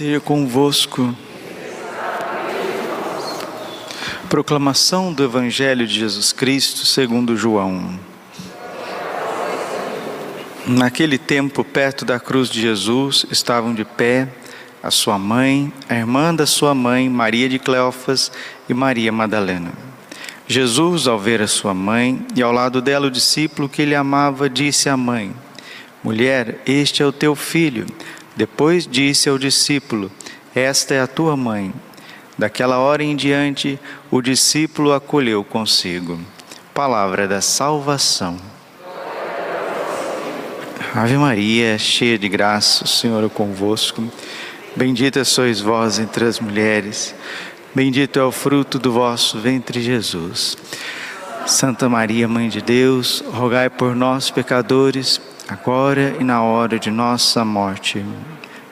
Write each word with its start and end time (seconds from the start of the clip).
esteja 0.00 0.18
convosco. 0.18 1.14
Proclamação 4.30 5.12
do 5.12 5.22
Evangelho 5.22 5.86
de 5.86 5.92
Jesus 5.92 6.32
Cristo 6.32 6.86
segundo 6.86 7.36
João. 7.36 8.00
Naquele 10.66 11.18
tempo, 11.18 11.62
perto 11.62 12.06
da 12.06 12.18
cruz 12.18 12.48
de 12.48 12.62
Jesus, 12.62 13.26
estavam 13.30 13.74
de 13.74 13.84
pé 13.84 14.26
a 14.82 14.90
sua 14.90 15.18
mãe, 15.18 15.70
a 15.86 15.94
irmã 15.94 16.34
da 16.34 16.46
sua 16.46 16.74
mãe, 16.74 17.06
Maria 17.10 17.46
de 17.46 17.58
Cleofas 17.58 18.32
e 18.70 18.72
Maria 18.72 19.12
Madalena. 19.12 19.70
Jesus, 20.48 21.06
ao 21.06 21.18
ver 21.18 21.42
a 21.42 21.46
sua 21.46 21.74
mãe 21.74 22.24
e 22.34 22.40
ao 22.40 22.52
lado 22.52 22.80
dela 22.80 23.08
o 23.08 23.10
discípulo 23.10 23.68
que 23.68 23.82
ele 23.82 23.94
amava, 23.94 24.48
disse 24.48 24.88
à 24.88 24.96
mãe: 24.96 25.30
Mulher, 26.02 26.62
este 26.64 27.02
é 27.02 27.06
o 27.06 27.12
teu 27.12 27.36
filho. 27.36 27.84
Depois 28.36 28.86
disse 28.86 29.28
ao 29.28 29.38
discípulo: 29.38 30.10
Esta 30.54 30.94
é 30.94 31.00
a 31.00 31.06
tua 31.06 31.36
mãe. 31.36 31.72
Daquela 32.38 32.78
hora 32.78 33.02
em 33.02 33.14
diante, 33.14 33.78
o 34.10 34.22
discípulo 34.22 34.92
acolheu 34.92 35.44
consigo. 35.44 36.18
Palavra 36.72 37.28
da 37.28 37.40
salvação. 37.40 38.38
Ave 40.94 41.16
Maria, 41.16 41.78
cheia 41.78 42.18
de 42.18 42.28
graça, 42.28 42.84
o 42.84 42.88
Senhor 42.88 43.22
é 43.22 43.28
convosco. 43.28 44.02
Bendita 44.74 45.24
sois 45.24 45.60
vós 45.60 45.98
entre 45.98 46.24
as 46.24 46.40
mulheres. 46.40 47.14
Bendito 47.74 48.18
é 48.18 48.24
o 48.24 48.32
fruto 48.32 48.78
do 48.78 48.90
vosso 48.90 49.38
ventre, 49.38 49.80
Jesus. 49.80 50.56
Santa 51.46 51.88
Maria, 51.88 52.26
Mãe 52.26 52.48
de 52.48 52.60
Deus, 52.60 53.22
rogai 53.32 53.68
por 53.68 53.94
nós, 53.94 54.30
pecadores 54.30 55.20
agora 55.50 56.14
e 56.20 56.22
na 56.22 56.42
hora 56.42 56.78
de 56.78 56.92
nossa 56.92 57.44
morte. 57.44 58.04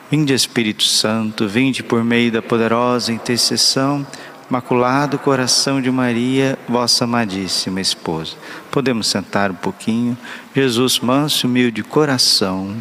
Vinde 0.09 0.32
Espírito 0.32 0.84
Santo, 0.84 1.48
vinde 1.48 1.82
por 1.82 2.05
meio 2.05 2.30
da 2.30 2.41
poderosa 2.41 3.12
intercessão, 3.12 4.06
Imaculado 4.48 5.19
Coração 5.19 5.83
de 5.83 5.91
Maria, 5.91 6.56
vossa 6.69 7.03
amadíssima 7.03 7.80
esposa. 7.80 8.34
Podemos 8.70 9.08
sentar 9.08 9.50
um 9.50 9.56
pouquinho. 9.56 10.16
Jesus, 10.55 11.00
manso 11.00 11.44
e 11.44 11.50
humilde 11.50 11.83
coração. 11.83 12.77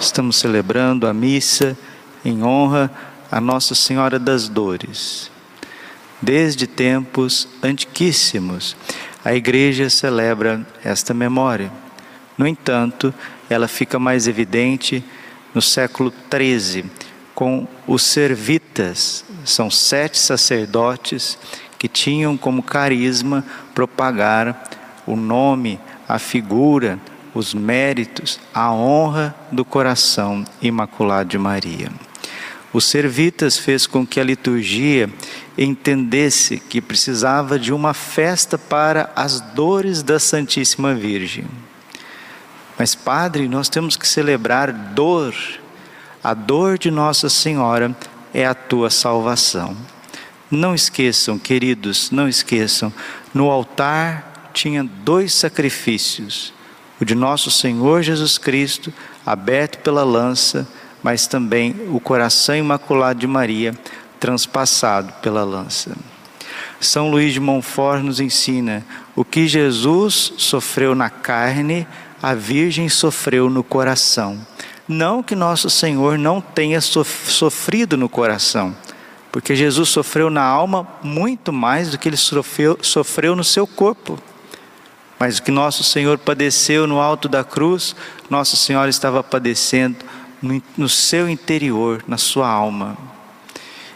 Estamos 0.00 0.36
celebrando 0.36 1.06
a 1.06 1.12
missa 1.12 1.76
em 2.24 2.42
honra 2.42 2.90
a 3.30 3.40
Nossa 3.40 3.74
Senhora 3.74 4.18
das 4.18 4.48
Dores. 4.48 5.30
Desde 6.20 6.66
tempos 6.66 7.46
antiquíssimos, 7.62 8.74
a 9.26 9.34
igreja 9.34 9.90
celebra 9.90 10.64
esta 10.84 11.12
memória. 11.12 11.68
No 12.38 12.46
entanto, 12.46 13.12
ela 13.50 13.66
fica 13.66 13.98
mais 13.98 14.28
evidente 14.28 15.02
no 15.52 15.60
século 15.60 16.12
XIII, 16.32 16.84
com 17.34 17.66
os 17.88 18.04
servitas. 18.04 19.24
São 19.44 19.68
sete 19.68 20.16
sacerdotes 20.16 21.36
que 21.76 21.88
tinham 21.88 22.36
como 22.36 22.62
carisma 22.62 23.44
propagar 23.74 24.70
o 25.04 25.16
nome, 25.16 25.80
a 26.08 26.20
figura, 26.20 26.96
os 27.34 27.52
méritos, 27.52 28.38
a 28.54 28.72
honra 28.72 29.34
do 29.50 29.64
coração 29.64 30.44
imaculado 30.62 31.30
de 31.30 31.38
Maria. 31.38 31.90
Os 32.76 32.84
servitas 32.84 33.56
fez 33.56 33.86
com 33.86 34.06
que 34.06 34.20
a 34.20 34.22
liturgia 34.22 35.08
entendesse 35.56 36.58
que 36.58 36.78
precisava 36.78 37.58
de 37.58 37.72
uma 37.72 37.94
festa 37.94 38.58
para 38.58 39.10
as 39.16 39.40
dores 39.40 40.02
da 40.02 40.20
Santíssima 40.20 40.94
Virgem. 40.94 41.46
Mas, 42.78 42.94
Padre, 42.94 43.48
nós 43.48 43.70
temos 43.70 43.96
que 43.96 44.06
celebrar 44.06 44.70
dor. 44.70 45.34
A 46.22 46.34
dor 46.34 46.76
de 46.76 46.90
Nossa 46.90 47.30
Senhora 47.30 47.96
é 48.34 48.44
a 48.44 48.52
tua 48.52 48.90
salvação. 48.90 49.74
Não 50.50 50.74
esqueçam, 50.74 51.38
queridos, 51.38 52.10
não 52.10 52.28
esqueçam, 52.28 52.92
no 53.32 53.50
altar 53.50 54.50
tinha 54.52 54.84
dois 54.84 55.32
sacrifícios: 55.32 56.52
o 57.00 57.06
de 57.06 57.14
nosso 57.14 57.50
Senhor 57.50 58.02
Jesus 58.02 58.36
Cristo, 58.36 58.92
aberto 59.24 59.78
pela 59.78 60.04
lança, 60.04 60.68
mas 61.06 61.28
também 61.28 61.72
o 61.92 62.00
coração 62.00 62.56
imaculado 62.56 63.20
de 63.20 63.28
Maria, 63.28 63.72
transpassado 64.18 65.12
pela 65.22 65.44
lança. 65.44 65.96
São 66.80 67.08
Luís 67.08 67.32
de 67.32 67.38
Montfort 67.38 68.02
nos 68.02 68.18
ensina: 68.18 68.84
o 69.14 69.24
que 69.24 69.46
Jesus 69.46 70.32
sofreu 70.36 70.96
na 70.96 71.08
carne, 71.08 71.86
a 72.20 72.34
Virgem 72.34 72.88
sofreu 72.88 73.48
no 73.48 73.62
coração. 73.62 74.36
Não 74.88 75.22
que 75.22 75.36
nosso 75.36 75.70
Senhor 75.70 76.18
não 76.18 76.40
tenha 76.40 76.80
sofrido 76.80 77.96
no 77.96 78.08
coração, 78.08 78.74
porque 79.30 79.54
Jesus 79.54 79.90
sofreu 79.90 80.28
na 80.28 80.42
alma 80.42 80.88
muito 81.04 81.52
mais 81.52 81.88
do 81.88 81.98
que 81.98 82.08
ele 82.08 82.16
sofreu, 82.16 82.80
sofreu 82.82 83.36
no 83.36 83.44
seu 83.44 83.64
corpo. 83.64 84.18
Mas 85.20 85.38
o 85.38 85.42
que 85.44 85.52
nosso 85.52 85.84
Senhor 85.84 86.18
padeceu 86.18 86.84
no 86.84 87.00
alto 87.00 87.28
da 87.28 87.44
cruz, 87.44 87.94
Nossa 88.28 88.56
Senhora 88.56 88.90
estava 88.90 89.22
padecendo 89.22 90.04
no, 90.42 90.88
seu 90.88 91.28
interior, 91.28 92.04
na 92.06 92.18
sua 92.18 92.48
alma. 92.48 92.96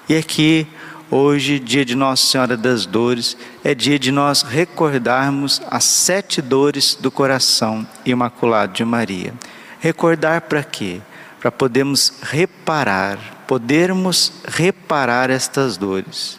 E 0.09 0.17
aqui, 0.17 0.67
hoje, 1.11 1.59
dia 1.59 1.85
de 1.85 1.95
Nossa 1.95 2.27
Senhora 2.27 2.57
das 2.57 2.87
Dores, 2.87 3.37
é 3.63 3.75
dia 3.75 3.99
de 3.99 4.11
nós 4.11 4.43
recordarmos 4.43 5.61
as 5.71 5.85
sete 5.85 6.41
dores 6.41 6.97
do 6.99 7.11
coração 7.11 7.87
imaculado 8.05 8.73
de 8.73 8.85
Maria. 8.85 9.35
Recordar 9.79 10.43
para 10.43 10.63
quê? 10.63 11.01
Para 11.41 11.51
podermos 11.51 12.13
reparar, 12.23 13.19
podermos 13.47 14.33
reparar 14.47 15.31
estas 15.31 15.77
dores. 15.77 16.39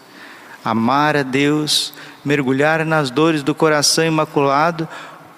Amar 0.64 1.18
a 1.18 1.24
Deus, 1.24 1.94
mergulhar 2.24 2.86
nas 2.86 3.10
dores 3.10 3.42
do 3.42 3.56
coração 3.56 4.06
imaculado, 4.06 4.88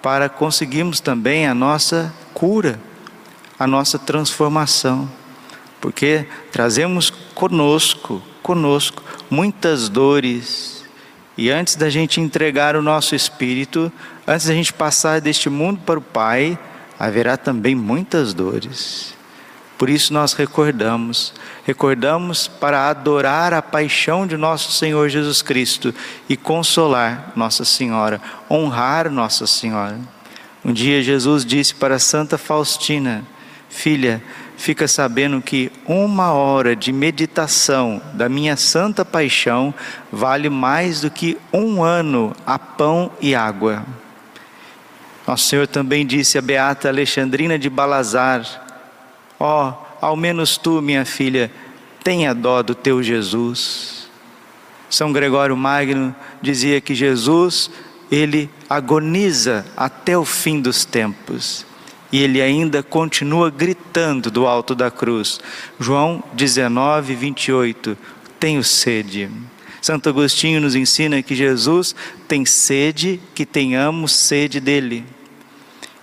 para 0.02 0.28
conseguirmos 0.28 1.00
também 1.00 1.48
a 1.48 1.54
nossa 1.54 2.14
cura 2.34 2.78
a 3.58 3.68
nossa 3.68 4.00
transformação, 4.00 5.10
porque 5.80 6.26
trazemos 6.52 7.10
conosco, 7.10 8.22
conosco, 8.42 9.04
muitas 9.30 9.90
dores, 9.90 10.84
e 11.38 11.50
antes 11.50 11.76
da 11.76 11.90
gente 11.90 12.22
entregar 12.22 12.76
o 12.76 12.82
nosso 12.82 13.16
espírito, 13.16 13.92
antes 14.28 14.48
da 14.48 14.54
gente 14.54 14.72
passar 14.72 15.20
deste 15.20 15.50
mundo 15.50 15.82
para 15.86 15.98
o 15.98 16.02
Pai, 16.02 16.58
haverá 17.00 17.38
também 17.38 17.74
muitas 17.74 18.34
dores. 18.34 19.16
Por 19.78 19.90
isso 19.90 20.14
nós 20.14 20.34
recordamos, 20.34 21.34
recordamos 21.66 22.48
para 22.48 22.88
adorar 22.90 23.54
a 23.54 23.62
paixão 23.62 24.28
de 24.28 24.38
nosso 24.38 24.72
Senhor 24.72 25.10
Jesus 25.10 25.42
Cristo 25.42 25.94
e 26.30 26.38
consolar 26.38 27.34
Nossa 27.36 27.66
Senhora, 27.66 28.22
honrar 28.50 29.10
Nossa 29.10 29.48
Senhora. 29.48 30.00
Um 30.64 30.72
dia 30.72 31.04
Jesus 31.04 31.44
disse 31.44 31.74
para 31.74 32.00
Santa 32.00 32.38
Faustina: 32.38 33.26
Filha, 33.74 34.22
fica 34.56 34.88
sabendo 34.88 35.42
que 35.42 35.72
uma 35.88 36.32
hora 36.32 36.76
de 36.76 36.94
meditação 36.94 38.00
da 38.14 38.30
minha 38.30 38.56
santa 38.56 39.04
paixão 39.04 39.74
vale 40.12 40.48
mais 40.48 41.02
do 41.02 41.10
que 41.10 41.40
um 41.52 41.84
ano 41.84 42.36
a 42.46 42.60
pão 42.60 43.12
e 43.20 43.34
água. 43.34 43.84
Nosso 45.28 45.48
Senhor 45.48 45.68
também 45.68 46.06
disse 46.06 46.38
a 46.38 46.42
beata 46.42 46.88
Alexandrina 46.88 47.58
de 47.58 47.68
Balazar: 47.68 48.46
Ó, 49.40 49.70
oh, 49.70 50.06
ao 50.06 50.16
menos 50.16 50.56
tu, 50.56 50.80
minha 50.80 51.04
filha, 51.04 51.52
tenha 52.04 52.34
dó 52.34 52.62
do 52.62 52.76
teu 52.76 53.02
Jesus. 53.02 54.08
São 54.88 55.12
Gregório 55.12 55.58
Magno 55.58 56.16
dizia 56.44 56.80
que 56.80 56.94
Jesus, 56.94 57.72
ele 58.12 58.52
agoniza 58.70 59.66
até 59.76 60.16
o 60.16 60.24
fim 60.24 60.62
dos 60.62 60.86
tempos 60.86 61.66
e 62.14 62.20
ele 62.22 62.40
ainda 62.44 62.84
continua 62.84 63.50
gritando 63.50 64.30
do 64.30 64.46
alto 64.46 64.76
da 64.76 64.92
cruz. 64.92 65.40
João 65.80 66.24
19, 66.34 67.16
28. 67.16 67.98
Tenho 68.40 68.64
sede. 68.64 69.32
Santo 69.82 70.10
Agostinho 70.10 70.62
nos 70.62 70.76
ensina 70.76 71.24
que 71.24 71.34
Jesus 71.34 71.96
tem 72.28 72.46
sede, 72.46 73.20
que 73.34 73.48
tenhamos 73.48 74.12
sede 74.12 74.60
dele. 74.60 75.04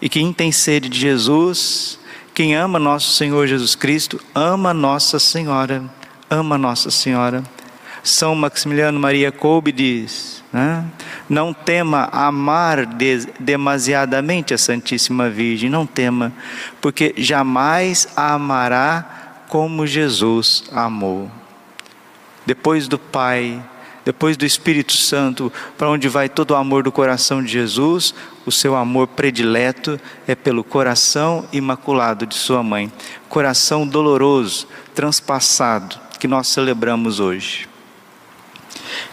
E 0.03 0.09
quem 0.09 0.33
tem 0.33 0.51
sede 0.51 0.89
de 0.89 0.99
Jesus, 0.99 1.97
quem 2.35 2.57
ama 2.57 2.81
nosso 2.81 3.13
Senhor 3.13 3.47
Jesus 3.47 3.77
Cristo, 3.77 4.21
ama 4.35 4.75
Nossa 4.75 5.21
Senhora. 5.21 5.85
Ama 6.29 6.59
Nossa 6.59 6.91
Senhora. 6.91 7.45
São 8.03 8.35
Maximiliano 8.35 8.99
Maria 8.99 9.31
Kolbe 9.31 9.73
diz: 9.73 10.43
né? 10.53 10.85
Não 11.29 11.53
tema 11.53 12.09
amar 12.11 12.85
de, 12.85 13.27
demasiadamente 13.39 14.53
a 14.53 14.59
Santíssima 14.59 15.31
Virgem, 15.31 15.71
não 15.71 15.87
tema, 15.87 16.33
porque 16.81 17.15
jamais 17.17 18.09
a 18.17 18.35
amará 18.35 19.45
como 19.49 19.87
Jesus 19.87 20.65
amou. 20.73 21.31
Depois 22.45 22.89
do 22.89 22.99
Pai, 22.99 23.63
depois 24.05 24.37
do 24.37 24.45
Espírito 24.45 24.93
Santo, 24.93 25.53
para 25.79 25.91
onde 25.91 26.09
vai 26.09 26.29
todo 26.29 26.53
o 26.53 26.57
amor 26.57 26.83
do 26.83 26.91
coração 26.91 27.43
de 27.43 27.53
Jesus, 27.53 28.15
o 28.45 28.51
seu 28.51 28.75
amor 28.75 29.07
predileto 29.09 30.01
é 30.27 30.35
pelo 30.35 30.65
coração 30.65 31.47
imaculado 31.53 32.27
de 32.27 32.35
sua 32.35 32.63
mãe. 32.63 32.91
coração 33.29 33.87
doloroso, 33.87 34.67
transpassado, 34.95 35.97
que 36.19 36.27
nós 36.27 36.49
celebramos 36.49 37.21
hoje. 37.21 37.70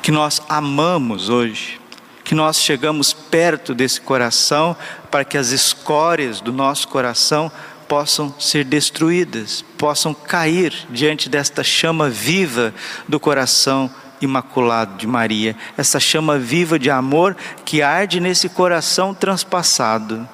Que 0.01 0.11
nós 0.11 0.41
amamos 0.49 1.29
hoje, 1.29 1.79
que 2.23 2.35
nós 2.35 2.61
chegamos 2.61 3.13
perto 3.13 3.73
desse 3.73 4.01
coração 4.01 4.75
para 5.09 5.23
que 5.23 5.37
as 5.37 5.49
escórias 5.49 6.41
do 6.41 6.51
nosso 6.51 6.87
coração 6.87 7.51
possam 7.87 8.33
ser 8.39 8.65
destruídas, 8.65 9.63
possam 9.77 10.13
cair 10.13 10.73
diante 10.89 11.29
desta 11.29 11.63
chama 11.63 12.09
viva 12.09 12.73
do 13.07 13.19
coração 13.19 13.89
imaculado 14.19 14.97
de 14.97 15.07
Maria, 15.07 15.55
essa 15.77 15.99
chama 15.99 16.37
viva 16.37 16.77
de 16.77 16.89
amor 16.89 17.35
que 17.63 17.81
arde 17.81 18.19
nesse 18.19 18.49
coração 18.49 19.13
transpassado. 19.13 20.27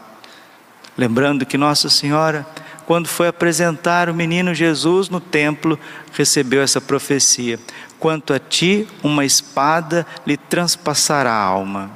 Lembrando 0.98 1.46
que 1.46 1.58
Nossa 1.58 1.90
Senhora, 1.90 2.46
quando 2.86 3.08
foi 3.08 3.28
apresentar 3.28 4.10
o 4.10 4.14
menino 4.14 4.54
Jesus 4.54 5.10
no 5.10 5.20
templo, 5.20 5.80
recebeu 6.14 6.62
essa 6.62 6.82
profecia: 6.82 7.60
Quanto 8.00 8.34
a 8.34 8.40
ti, 8.40 8.88
uma 9.02 9.26
espada 9.26 10.06
lhe 10.26 10.38
transpassará 10.38 11.32
a 11.32 11.44
alma. 11.44 11.92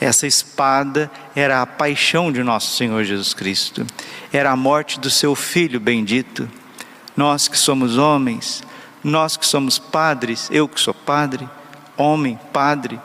Essa 0.00 0.26
espada 0.26 1.10
era 1.34 1.60
a 1.60 1.66
paixão 1.66 2.30
de 2.30 2.42
nosso 2.42 2.76
Senhor 2.76 3.02
Jesus 3.02 3.34
Cristo, 3.34 3.84
era 4.32 4.50
a 4.50 4.56
morte 4.56 5.00
do 5.00 5.10
seu 5.10 5.34
filho 5.34 5.80
bendito. 5.80 6.48
Nós 7.16 7.48
que 7.48 7.58
somos 7.58 7.98
homens, 7.98 8.62
nós 9.02 9.36
que 9.36 9.44
somos 9.44 9.76
padres, 9.76 10.48
eu 10.52 10.68
que 10.68 10.80
sou 10.80 10.94
padre, 10.94 11.48
homem, 11.96 12.38
padre, 12.52 13.00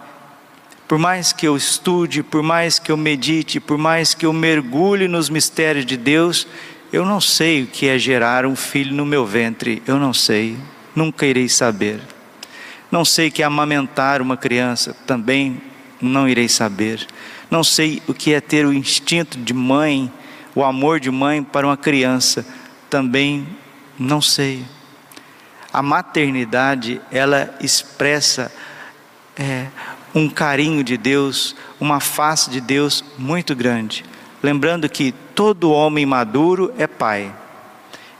por 0.87 0.97
mais 0.97 1.31
que 1.31 1.47
eu 1.47 1.55
estude, 1.55 2.21
por 2.21 2.43
mais 2.43 2.77
que 2.77 2.91
eu 2.91 2.97
medite, 2.97 3.59
por 3.59 3.77
mais 3.77 4.13
que 4.13 4.25
eu 4.25 4.33
mergulhe 4.33 5.07
nos 5.07 5.29
mistérios 5.29 5.85
de 5.85 5.97
Deus, 5.97 6.47
eu 6.91 7.05
não 7.05 7.19
sei 7.19 7.63
o 7.63 7.67
que 7.67 7.87
é 7.87 7.97
gerar 7.97 8.45
um 8.45 8.55
filho 8.55 8.93
no 8.93 9.05
meu 9.05 9.25
ventre, 9.25 9.81
eu 9.87 9.97
não 9.97 10.13
sei, 10.13 10.57
nunca 10.95 11.25
irei 11.25 11.49
saber. 11.49 11.99
Não 12.91 13.03
sei 13.03 13.29
o 13.29 13.31
que 13.31 13.41
é 13.41 13.45
amamentar 13.45 14.21
uma 14.21 14.37
criança, 14.37 14.95
também 15.07 15.59
não 15.99 16.29
irei 16.29 16.47
saber. 16.47 17.07
Não 17.49 17.63
sei 17.63 18.01
o 18.07 18.13
que 18.13 18.33
é 18.33 18.41
ter 18.41 18.65
o 18.65 18.73
instinto 18.73 19.39
de 19.39 19.53
mãe, 19.53 20.11
o 20.53 20.63
amor 20.63 20.99
de 20.99 21.09
mãe 21.09 21.41
para 21.41 21.65
uma 21.65 21.77
criança, 21.77 22.45
também 22.89 23.47
não 23.97 24.21
sei. 24.21 24.63
A 25.71 25.81
maternidade, 25.81 27.01
ela 27.11 27.55
expressa 27.59 28.51
é, 29.35 29.65
um 30.13 30.29
carinho 30.29 30.83
de 30.83 30.97
Deus, 30.97 31.55
uma 31.79 31.99
face 31.99 32.49
de 32.49 32.61
Deus 32.61 33.03
muito 33.17 33.55
grande. 33.55 34.05
Lembrando 34.41 34.87
que 34.87 35.13
todo 35.33 35.71
homem 35.71 36.05
maduro 36.05 36.73
é 36.77 36.85
pai, 36.85 37.33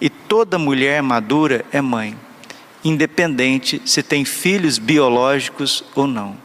e 0.02 0.10
toda 0.10 0.58
mulher 0.58 1.02
madura 1.04 1.64
é 1.72 1.82
mãe, 1.82 2.18
independente 2.84 3.82
se 3.86 4.02
tem 4.02 4.26
filhos 4.26 4.78
biológicos 4.78 5.84
ou 5.96 6.08
não. 6.08 6.36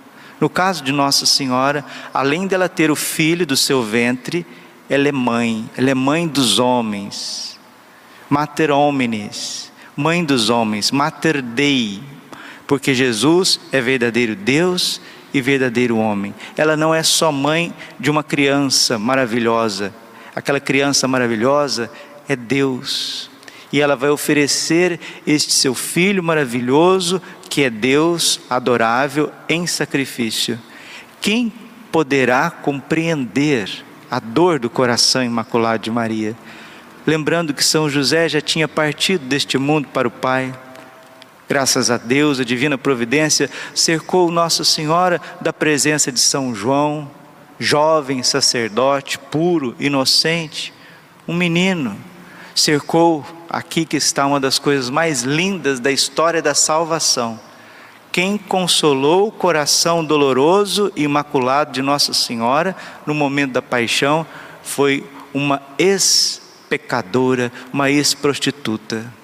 No 0.41 0.49
caso 0.49 0.85
de 0.85 0.93
Nossa 0.93 1.27
Senhora, 1.27 1.85
além 2.15 2.47
dela 2.47 2.69
ter 2.69 2.91
o 2.91 2.97
filho 2.97 3.45
do 3.45 3.57
seu 3.57 3.83
ventre, 3.83 4.47
ela 4.89 5.09
é 5.09 5.13
mãe, 5.13 5.69
ela 5.77 5.91
é 5.91 5.95
mãe 5.95 6.29
dos 6.29 6.59
homens, 6.59 7.59
mater 8.31 8.71
homines, 8.71 9.73
mãe 9.97 10.25
dos 10.25 10.51
homens, 10.51 10.91
mater 10.91 11.43
dei, 11.43 12.01
porque 12.67 12.95
Jesus 12.95 13.59
é 13.73 13.81
verdadeiro 13.81 14.37
Deus 14.37 15.01
e 15.33 15.41
verdadeiro 15.41 15.97
homem. 15.97 16.35
Ela 16.57 16.77
não 16.77 16.95
é 16.95 17.03
só 17.03 17.31
mãe 17.31 17.73
de 17.99 18.11
uma 18.11 18.23
criança 18.23 18.99
maravilhosa, 18.99 19.95
aquela 20.35 20.61
criança 20.61 21.09
maravilhosa 21.09 21.91
é 22.29 22.37
Deus. 22.37 23.31
E 23.73 23.81
ela 23.81 23.97
vai 23.97 24.09
oferecer 24.09 24.99
este 25.27 25.53
seu 25.53 25.75
filho 25.75 26.23
maravilhoso 26.23 27.21
que 27.51 27.63
é 27.65 27.71
Deus 27.71 28.41
adorável 28.49 29.31
em 29.49 29.67
sacrifício. 29.67 30.59
Quem 31.21 31.53
poderá 31.91 32.51
compreender 32.51 33.85
a 34.11 34.21
dor 34.21 34.59
do 34.59 34.71
coração 34.71 35.23
imaculado 35.23 35.83
de 35.83 35.91
Maria? 35.91 36.37
Lembrando 37.07 37.55
que 37.55 37.65
São 37.65 37.89
José 37.89 38.29
já 38.29 38.41
tinha 38.41 38.69
partido 38.69 39.25
deste 39.25 39.59
mundo 39.59 39.89
para 39.89 40.07
o 40.09 40.11
Pai. 40.11 40.53
Graças 41.49 41.91
a 41.91 41.97
Deus, 41.97 42.39
a 42.39 42.45
divina 42.45 42.77
providência 42.77 43.49
cercou 43.75 44.31
Nossa 44.31 44.65
Senhora 44.65 45.19
da 45.41 45.51
presença 45.51 46.13
de 46.13 46.21
São 46.21 46.55
João, 46.55 47.11
jovem 47.59 48.23
sacerdote, 48.23 49.19
puro, 49.19 49.75
inocente, 49.81 50.75
um 51.27 51.35
menino. 51.35 51.97
Cercou 52.55 53.25
aqui 53.49 53.87
que 53.87 53.97
está 53.97 54.27
uma 54.27 54.39
das 54.39 54.59
coisas 54.59 54.91
mais 54.91 55.23
lindas 55.23 55.81
da 55.81 55.91
história 55.91 56.43
da 56.43 56.55
salvação. 56.55 57.41
Quem 58.13 58.37
consolou 58.37 59.29
o 59.29 59.33
coração 59.33 60.05
doloroso 60.05 60.93
e 60.95 61.05
imaculado 61.05 61.73
de 61.73 61.81
Nossa 61.81 62.13
Senhora 62.13 62.77
no 63.07 63.15
momento 63.15 63.53
da 63.53 63.63
paixão 63.63 64.27
foi 64.63 65.03
uma 65.33 65.63
ex-pecadora, 65.79 67.51
uma 67.73 67.91
ex-prostituta, 67.91 69.17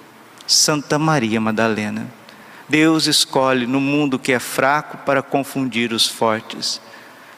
Santa 0.46 0.98
Maria 0.98 1.40
Madalena. 1.40 2.06
Deus 2.68 3.06
escolhe 3.06 3.66
no 3.66 3.80
mundo 3.80 4.18
que 4.18 4.32
é 4.32 4.38
fraco 4.38 4.98
para 4.98 5.22
confundir 5.22 5.92
os 5.92 6.06
fortes. 6.06 6.80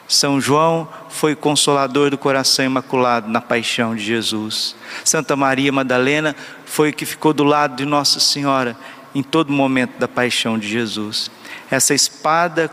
São 0.07 0.39
João 0.39 0.87
foi 1.09 1.35
consolador 1.35 2.09
do 2.09 2.17
coração 2.17 2.63
imaculado 2.63 3.29
na 3.29 3.41
paixão 3.41 3.93
de 3.95 4.03
Jesus. 4.03 4.75
Santa 5.03 5.35
Maria 5.35 5.71
Madalena 5.71 6.35
foi 6.65 6.93
que 6.93 7.05
ficou 7.05 7.33
do 7.33 7.43
lado 7.43 7.75
de 7.75 7.85
Nossa 7.85 8.19
Senhora 8.19 8.77
em 9.13 9.21
todo 9.21 9.51
momento 9.51 9.97
da 9.99 10.07
paixão 10.07 10.57
de 10.57 10.67
Jesus. 10.67 11.29
Essa 11.69 11.93
espada, 11.93 12.69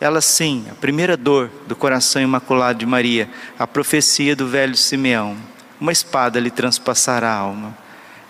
ela 0.00 0.20
sim, 0.20 0.66
a 0.70 0.74
primeira 0.74 1.16
dor 1.16 1.50
do 1.66 1.74
coração 1.74 2.22
imaculado 2.22 2.78
de 2.78 2.86
Maria, 2.86 3.28
a 3.58 3.66
profecia 3.66 4.36
do 4.36 4.46
velho 4.46 4.76
Simeão. 4.76 5.36
Uma 5.80 5.90
espada 5.90 6.38
lhe 6.38 6.50
transpassará 6.50 7.30
a 7.30 7.38
alma. 7.38 7.85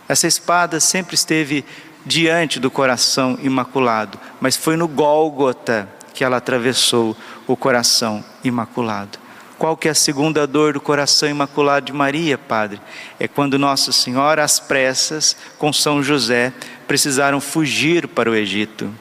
Essa 0.09 0.27
espada 0.27 0.81
sempre 0.81 1.15
esteve 1.15 1.65
diante 2.05 2.61
do 2.61 2.71
coração 2.71 3.39
imaculado, 3.43 4.19
mas 4.41 4.57
foi 4.57 4.77
no 4.77 4.87
Gólgota 4.87 5.89
que 6.15 6.23
ela 6.23 6.37
atravessou 6.37 7.17
o 7.47 7.57
coração 7.57 8.25
imaculado. 8.45 9.19
Qual 9.59 9.77
que 9.77 9.89
é 9.89 9.91
a 9.91 9.95
segunda 9.95 10.47
dor 10.47 10.75
do 10.75 10.81
coração 10.81 11.29
imaculado 11.29 11.87
de 11.87 11.93
Maria, 11.93 12.37
Padre? 12.37 12.81
É 13.19 13.27
quando 13.27 13.59
Nossa 13.59 13.91
Senhora, 13.91 14.45
às 14.45 14.61
pressas, 14.61 15.35
com 15.59 15.73
São 15.73 16.03
José, 16.03 16.53
precisaram 16.87 17.41
fugir 17.41 18.07
para 18.07 18.31
o 18.31 18.35
Egito. 18.35 18.93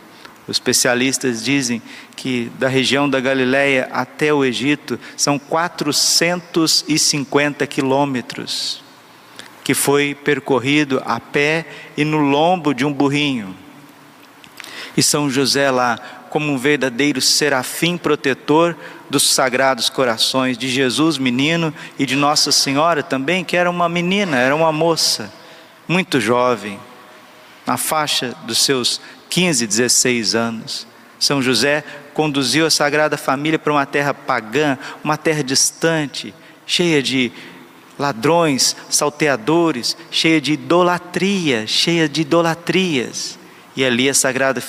Os 0.48 0.56
especialistas 0.56 1.44
dizem 1.44 1.82
que 2.16 2.50
da 2.58 2.70
região 2.70 3.10
da 3.10 3.20
Galileia 3.20 3.90
até 3.92 4.34
o 4.34 4.46
Egito 4.46 4.98
são 5.18 5.38
450 5.38 7.68
quilômetros, 7.68 8.85
que 9.66 9.74
foi 9.74 10.14
percorrido 10.14 11.02
a 11.08 11.20
pé 11.20 11.66
e 11.98 12.06
no 12.06 12.20
lombo 12.20 12.72
de 12.72 12.86
um 12.86 12.94
burrinho. 12.94 13.56
E 14.96 15.02
São 15.02 15.28
José 15.28 15.72
lá 15.72 15.98
como 16.30 16.52
um 16.52 16.58
verdadeiro 16.58 17.20
serafim 17.20 17.98
protetor 17.98 18.78
dos 19.10 19.28
sagrados 19.28 19.90
corações 19.90 20.56
de 20.56 20.70
Jesus, 20.70 21.18
menino, 21.18 21.74
e 21.98 22.06
de 22.06 22.16
Nossa 22.16 22.52
Senhora 22.52 23.02
também, 23.02 23.44
que 23.44 23.58
era 23.58 23.68
uma 23.68 23.90
menina, 23.90 24.38
era 24.38 24.56
uma 24.56 24.72
moça, 24.72 25.34
muito 25.88 26.22
jovem, 26.22 26.80
na 27.66 27.76
faixa 27.76 28.36
dos 28.44 28.60
seus 28.60 29.02
15, 29.32 29.66
16 29.66 30.36
anos. 30.36 30.86
São 31.18 31.42
José 31.42 31.84
conduziu 32.14 32.68
a 32.68 32.70
Sagrada 32.70 33.18
Família 33.18 33.58
para 33.58 33.74
uma 33.74 33.86
terra 33.88 34.14
pagã, 34.14 34.78
uma 35.04 35.18
terra 35.18 35.44
distante, 35.44 36.36
cheia 36.68 37.02
de 37.02 37.32
ladrões, 37.98 38.76
salteadores, 38.90 39.96
cheia 40.12 40.40
de 40.42 40.54
idolatria, 40.54 41.66
cheia 41.68 42.08
de 42.08 42.22
idolatrias. 42.22 43.38
E 43.76 43.84
ali 43.84 44.10
a 44.10 44.14
Sagrada 44.14 44.62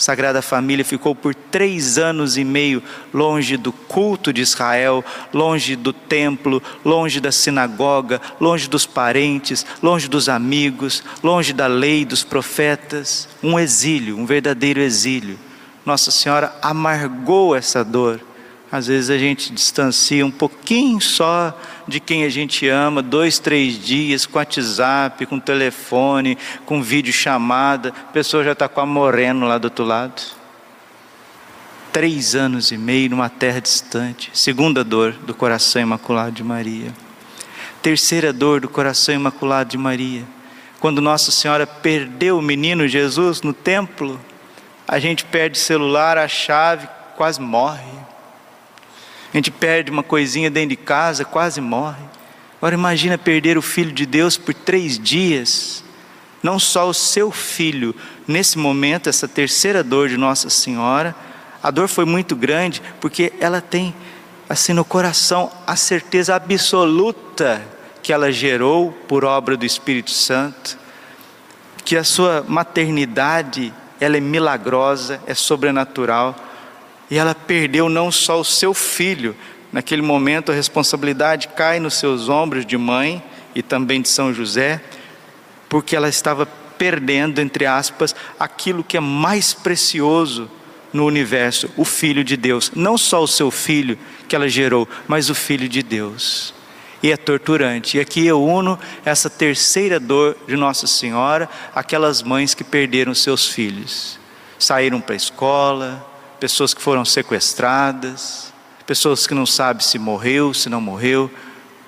Sagrada 0.00 0.40
Família 0.40 0.82
ficou 0.82 1.14
por 1.14 1.34
três 1.34 1.98
anos 1.98 2.38
e 2.38 2.44
meio 2.44 2.82
longe 3.12 3.58
do 3.58 3.70
culto 3.70 4.32
de 4.32 4.40
Israel, 4.40 5.04
longe 5.30 5.76
do 5.76 5.92
templo, 5.92 6.62
longe 6.82 7.20
da 7.20 7.30
sinagoga, 7.30 8.18
longe 8.40 8.66
dos 8.66 8.86
parentes, 8.86 9.66
longe 9.82 10.08
dos 10.08 10.30
amigos, 10.30 11.04
longe 11.22 11.52
da 11.52 11.66
lei 11.66 12.06
dos 12.06 12.24
profetas. 12.24 13.28
Um 13.42 13.58
exílio, 13.58 14.16
um 14.16 14.24
verdadeiro 14.24 14.80
exílio. 14.80 15.38
Nossa 15.84 16.10
Senhora 16.10 16.54
amargou 16.62 17.54
essa 17.54 17.84
dor 17.84 18.20
às 18.72 18.86
vezes 18.86 19.10
a 19.10 19.18
gente 19.18 19.52
distancia 19.52 20.24
um 20.24 20.30
pouquinho 20.30 21.00
só 21.00 21.58
de 21.88 21.98
quem 21.98 22.24
a 22.24 22.28
gente 22.28 22.68
ama, 22.68 23.02
dois, 23.02 23.38
três 23.38 23.76
dias, 23.76 24.26
com 24.26 24.38
WhatsApp, 24.38 25.26
com 25.26 25.40
telefone, 25.40 26.38
com 26.64 26.80
vídeo 26.80 27.12
chamada, 27.12 27.88
a 27.88 28.12
pessoa 28.12 28.44
já 28.44 28.52
está 28.52 28.68
com 28.68 28.80
a 28.80 28.86
moreno 28.86 29.46
lá 29.46 29.58
do 29.58 29.64
outro 29.64 29.84
lado. 29.84 30.22
Três 31.92 32.36
anos 32.36 32.70
e 32.70 32.78
meio 32.78 33.10
numa 33.10 33.28
terra 33.28 33.60
distante. 33.60 34.30
Segunda 34.32 34.84
dor 34.84 35.12
do 35.12 35.34
coração 35.34 35.82
imaculado 35.82 36.30
de 36.30 36.44
Maria. 36.44 36.94
Terceira 37.82 38.32
dor 38.32 38.60
do 38.60 38.68
coração 38.68 39.12
imaculado 39.12 39.70
de 39.70 39.76
Maria. 39.76 40.22
Quando 40.78 41.02
Nossa 41.02 41.32
Senhora 41.32 41.66
perdeu 41.66 42.38
o 42.38 42.42
menino 42.42 42.86
Jesus 42.86 43.42
no 43.42 43.52
templo, 43.52 44.20
a 44.86 45.00
gente 45.00 45.24
perde 45.24 45.58
celular, 45.58 46.16
a 46.16 46.28
chave, 46.28 46.88
quase 47.16 47.40
morre. 47.40 47.99
A 49.32 49.36
gente 49.36 49.50
perde 49.50 49.90
uma 49.90 50.02
coisinha 50.02 50.50
dentro 50.50 50.70
de 50.70 50.76
casa, 50.76 51.24
quase 51.24 51.60
morre. 51.60 52.02
Agora 52.58 52.74
imagina 52.74 53.16
perder 53.16 53.56
o 53.56 53.62
filho 53.62 53.92
de 53.92 54.04
Deus 54.04 54.36
por 54.36 54.52
três 54.52 54.98
dias. 54.98 55.84
Não 56.42 56.58
só 56.58 56.88
o 56.88 56.94
seu 56.94 57.30
filho, 57.30 57.94
nesse 58.26 58.58
momento, 58.58 59.08
essa 59.08 59.28
terceira 59.28 59.84
dor 59.84 60.08
de 60.08 60.16
Nossa 60.16 60.50
Senhora, 60.50 61.14
a 61.62 61.70
dor 61.70 61.86
foi 61.88 62.04
muito 62.04 62.34
grande, 62.34 62.82
porque 63.00 63.32
ela 63.38 63.60
tem, 63.60 63.94
assim, 64.48 64.72
no 64.72 64.84
coração, 64.84 65.52
a 65.66 65.76
certeza 65.76 66.34
absoluta 66.34 67.62
que 68.02 68.12
ela 68.12 68.32
gerou 68.32 68.92
por 69.06 69.24
obra 69.24 69.56
do 69.56 69.66
Espírito 69.66 70.10
Santo, 70.10 70.78
que 71.84 71.96
a 71.96 72.04
sua 72.04 72.44
maternidade, 72.48 73.72
ela 74.00 74.16
é 74.16 74.20
milagrosa, 74.20 75.20
é 75.26 75.34
sobrenatural, 75.34 76.34
e 77.10 77.18
ela 77.18 77.34
perdeu 77.34 77.88
não 77.88 78.12
só 78.12 78.40
o 78.40 78.44
seu 78.44 78.72
filho, 78.72 79.34
naquele 79.72 80.02
momento 80.02 80.52
a 80.52 80.54
responsabilidade 80.54 81.48
cai 81.48 81.80
nos 81.80 81.94
seus 81.94 82.28
ombros 82.28 82.64
de 82.64 82.78
mãe 82.78 83.22
e 83.54 83.62
também 83.62 84.00
de 84.00 84.08
São 84.08 84.32
José, 84.32 84.80
porque 85.68 85.96
ela 85.96 86.08
estava 86.08 86.46
perdendo, 86.46 87.40
entre 87.40 87.66
aspas, 87.66 88.14
aquilo 88.38 88.84
que 88.84 88.96
é 88.96 89.00
mais 89.00 89.52
precioso 89.52 90.50
no 90.92 91.04
universo, 91.04 91.68
o 91.76 91.84
Filho 91.84 92.24
de 92.24 92.36
Deus. 92.36 92.72
Não 92.74 92.96
só 92.96 93.22
o 93.22 93.28
seu 93.28 93.50
filho 93.50 93.98
que 94.28 94.34
ela 94.34 94.48
gerou, 94.48 94.88
mas 95.06 95.30
o 95.30 95.34
Filho 95.34 95.68
de 95.68 95.82
Deus. 95.82 96.54
E 97.02 97.10
é 97.10 97.16
torturante. 97.16 97.96
E 97.96 98.00
aqui 98.00 98.26
eu 98.26 98.42
uno 98.42 98.78
essa 99.04 99.30
terceira 99.30 99.98
dor 99.98 100.36
de 100.46 100.56
Nossa 100.56 100.86
Senhora, 100.86 101.48
aquelas 101.74 102.22
mães 102.22 102.54
que 102.54 102.64
perderam 102.64 103.14
seus 103.14 103.46
filhos. 103.46 104.18
Saíram 104.58 105.00
para 105.00 105.14
a 105.14 105.16
escola, 105.16 106.09
pessoas 106.40 106.72
que 106.72 106.80
foram 106.80 107.04
sequestradas, 107.04 108.52
pessoas 108.86 109.26
que 109.26 109.34
não 109.34 109.44
sabem 109.44 109.86
se 109.86 109.98
morreu, 109.98 110.54
se 110.54 110.70
não 110.70 110.80
morreu. 110.80 111.30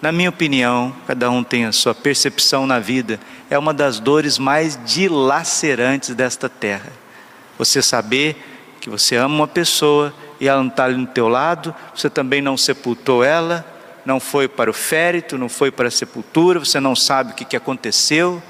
Na 0.03 0.13
minha 0.13 0.29
opinião, 0.29 0.95
cada 1.07 1.31
um 1.31 1.43
tem 1.43 1.65
a 1.65 1.73
sua 1.73 1.95
percepção 1.95 2.67
na 2.67 2.79
vida, 2.79 3.19
é 3.49 3.59
uma 3.59 3.73
das 3.73 3.99
dores 3.99 4.37
mais 4.37 4.79
dilacerantes 4.85 6.15
desta 6.15 6.49
terra. 6.49 6.93
Você 7.59 7.81
saber 7.83 8.37
que 8.81 8.91
você 8.91 9.17
ama 9.17 9.35
uma 9.35 9.49
pessoa 9.49 10.13
e 10.39 10.49
ela 10.49 10.61
não 10.61 10.69
está 10.69 10.85
ali 10.85 10.97
no 10.97 11.07
teu 11.07 11.29
lado, 11.29 11.75
você 11.95 12.11
também 12.11 12.43
não 12.43 12.57
sepultou 12.57 13.25
ela, 13.25 13.65
não 14.05 14.19
foi 14.21 14.49
para 14.49 14.71
o 14.71 14.75
férito, 14.75 15.39
não 15.39 15.49
foi 15.49 15.71
para 15.71 15.89
a 15.89 15.91
sepultura, 15.91 16.59
você 16.59 16.81
não 16.81 16.95
sabe 16.95 17.33
o 17.33 17.35
que, 17.35 17.45
que 17.45 17.57
aconteceu, 17.57 18.43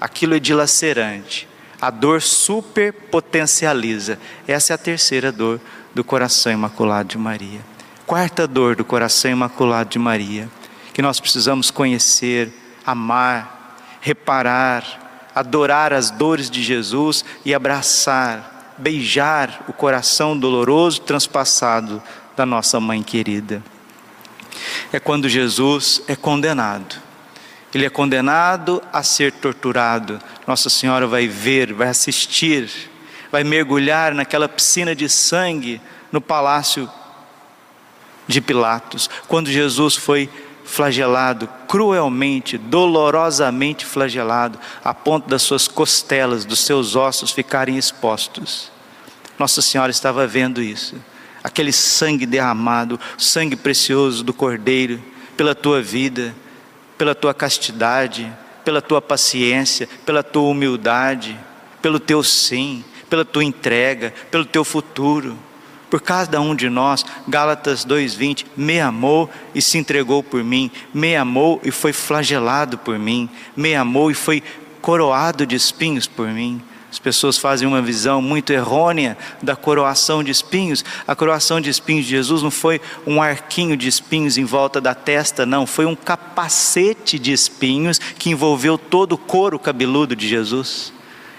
aquilo 0.00 0.34
é 0.34 0.38
dilacerante. 0.38 1.47
A 1.80 1.90
dor 1.90 2.20
super 2.20 2.92
potencializa. 2.92 4.18
Essa 4.46 4.72
é 4.72 4.74
a 4.74 4.78
terceira 4.78 5.30
dor 5.30 5.60
do 5.94 6.02
coração 6.02 6.52
imaculado 6.52 7.10
de 7.10 7.18
Maria. 7.18 7.60
Quarta 8.06 8.46
dor 8.46 8.74
do 8.74 8.84
coração 8.84 9.30
imaculado 9.30 9.90
de 9.90 9.98
Maria, 9.98 10.48
que 10.92 11.02
nós 11.02 11.20
precisamos 11.20 11.70
conhecer, 11.70 12.52
amar, 12.84 13.76
reparar, 14.00 15.28
adorar 15.34 15.92
as 15.92 16.10
dores 16.10 16.50
de 16.50 16.62
Jesus 16.62 17.24
e 17.44 17.54
abraçar, 17.54 18.74
beijar 18.78 19.64
o 19.68 19.72
coração 19.72 20.36
doloroso 20.36 21.00
transpassado 21.02 22.02
da 22.36 22.46
nossa 22.46 22.80
mãe 22.80 23.02
querida. 23.02 23.62
É 24.92 24.98
quando 24.98 25.28
Jesus 25.28 26.02
é 26.08 26.16
condenado. 26.16 27.07
Ele 27.74 27.84
é 27.86 27.90
condenado 27.90 28.82
a 28.92 29.02
ser 29.02 29.32
torturado. 29.32 30.18
Nossa 30.46 30.70
Senhora 30.70 31.06
vai 31.06 31.28
ver, 31.28 31.72
vai 31.72 31.88
assistir, 31.88 32.70
vai 33.30 33.44
mergulhar 33.44 34.14
naquela 34.14 34.48
piscina 34.48 34.94
de 34.94 35.08
sangue 35.08 35.80
no 36.10 36.20
palácio 36.20 36.90
de 38.26 38.40
Pilatos, 38.40 39.08
quando 39.26 39.50
Jesus 39.50 39.96
foi 39.96 40.28
flagelado, 40.64 41.48
cruelmente, 41.66 42.58
dolorosamente 42.58 43.86
flagelado, 43.86 44.58
a 44.84 44.92
ponto 44.92 45.26
das 45.26 45.40
suas 45.40 45.66
costelas, 45.66 46.44
dos 46.44 46.60
seus 46.60 46.94
ossos 46.94 47.30
ficarem 47.30 47.78
expostos. 47.78 48.70
Nossa 49.38 49.62
Senhora 49.62 49.90
estava 49.90 50.26
vendo 50.26 50.60
isso, 50.62 50.96
aquele 51.42 51.72
sangue 51.72 52.26
derramado, 52.26 53.00
sangue 53.16 53.56
precioso 53.56 54.22
do 54.22 54.34
Cordeiro, 54.34 55.02
pela 55.38 55.54
tua 55.54 55.80
vida, 55.80 56.34
pela 56.98 57.14
tua 57.14 57.32
castidade, 57.32 58.30
pela 58.64 58.82
tua 58.82 59.00
paciência, 59.00 59.88
pela 60.04 60.22
tua 60.22 60.50
humildade, 60.50 61.38
pelo 61.80 61.98
teu 61.98 62.22
sim, 62.22 62.84
pela 63.08 63.24
tua 63.24 63.44
entrega, 63.44 64.12
pelo 64.30 64.44
teu 64.44 64.64
futuro. 64.64 65.38
Por 65.88 66.02
cada 66.02 66.38
um 66.38 66.54
de 66.54 66.68
nós, 66.68 67.06
Gálatas 67.26 67.84
2:20, 67.84 68.44
me 68.54 68.78
amou 68.78 69.30
e 69.54 69.62
se 69.62 69.78
entregou 69.78 70.22
por 70.22 70.44
mim, 70.44 70.70
me 70.92 71.16
amou 71.16 71.60
e 71.64 71.70
foi 71.70 71.94
flagelado 71.94 72.76
por 72.76 72.98
mim, 72.98 73.30
me 73.56 73.74
amou 73.74 74.10
e 74.10 74.14
foi 74.14 74.42
coroado 74.82 75.46
de 75.46 75.56
espinhos 75.56 76.06
por 76.06 76.28
mim. 76.28 76.60
As 76.90 76.98
pessoas 76.98 77.36
fazem 77.36 77.68
uma 77.68 77.82
visão 77.82 78.22
muito 78.22 78.50
errônea 78.50 79.18
da 79.42 79.54
coroação 79.54 80.24
de 80.24 80.30
espinhos. 80.30 80.82
A 81.06 81.14
coroação 81.14 81.60
de 81.60 81.68
espinhos 81.68 82.06
de 82.06 82.12
Jesus 82.12 82.42
não 82.42 82.50
foi 82.50 82.80
um 83.06 83.20
arquinho 83.20 83.76
de 83.76 83.86
espinhos 83.86 84.38
em 84.38 84.44
volta 84.44 84.80
da 84.80 84.94
testa, 84.94 85.44
não, 85.44 85.66
foi 85.66 85.84
um 85.84 85.94
capacete 85.94 87.18
de 87.18 87.30
espinhos 87.30 87.98
que 87.98 88.30
envolveu 88.30 88.78
todo 88.78 89.12
o 89.12 89.18
couro 89.18 89.58
cabeludo 89.58 90.16
de 90.16 90.26
Jesus. 90.26 90.94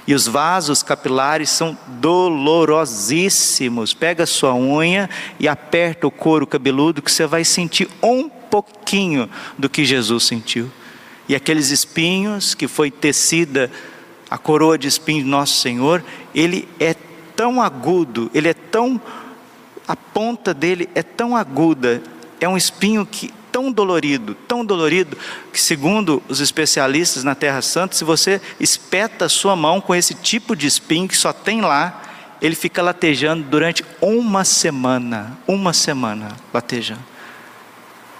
E 0.05 0.13
os 0.13 0.27
vasos 0.27 0.83
capilares 0.83 1.49
são 1.49 1.75
dolorosíssimos. 1.87 3.93
Pega 3.93 4.25
sua 4.25 4.55
unha 4.55 5.09
e 5.39 5.47
aperta 5.47 6.05
o 6.07 6.11
couro 6.11 6.47
cabeludo 6.47 7.01
que 7.01 7.11
você 7.11 7.27
vai 7.27 7.43
sentir 7.43 7.89
um 8.01 8.29
pouquinho 8.29 9.29
do 9.57 9.69
que 9.69 9.85
Jesus 9.85 10.25
sentiu. 10.25 10.71
E 11.27 11.35
aqueles 11.35 11.69
espinhos 11.69 12.55
que 12.55 12.67
foi 12.67 12.89
tecida 12.89 13.69
a 14.29 14.37
coroa 14.37 14.77
de 14.77 14.87
espinhos 14.87 15.23
de 15.23 15.29
nosso 15.29 15.59
Senhor, 15.61 16.03
ele 16.33 16.67
é 16.79 16.93
tão 17.35 17.61
agudo, 17.61 18.29
ele 18.33 18.47
é 18.49 18.53
tão 18.53 19.01
a 19.87 19.95
ponta 19.95 20.53
dele 20.53 20.87
é 20.93 21.01
tão 21.01 21.35
aguda, 21.35 22.03
é 22.39 22.47
um 22.47 22.55
espinho 22.55 23.05
que 23.05 23.33
tão 23.51 23.71
dolorido, 23.71 24.35
tão 24.47 24.63
dolorido, 24.63 25.17
que 25.51 25.59
segundo 25.59 26.21
os 26.29 26.39
especialistas 26.39 27.23
na 27.23 27.33
Terra 27.33 27.61
Santa, 27.63 27.95
se 27.95 28.03
você 28.03 28.39
espeta 28.59 29.25
a 29.25 29.29
sua 29.29 29.55
mão 29.55 29.81
com 29.81 29.95
esse 29.95 30.13
tipo 30.13 30.55
de 30.55 30.67
espinho 30.67 31.07
que 31.07 31.17
só 31.17 31.33
tem 31.33 31.61
lá, 31.61 32.03
ele 32.41 32.55
fica 32.55 32.81
latejando 32.81 33.43
durante 33.43 33.83
uma 33.99 34.45
semana, 34.45 35.37
uma 35.47 35.73
semana 35.73 36.37
latejando. 36.53 37.03